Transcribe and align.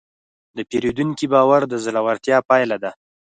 د 0.55 0.57
پیرودونکي 0.69 1.25
باور 1.33 1.61
د 1.67 1.73
زړورتیا 1.85 2.37
پایله 2.49 2.77
ده. 2.83 2.91